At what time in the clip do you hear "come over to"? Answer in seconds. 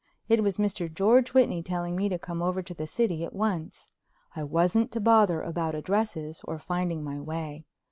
2.17-2.73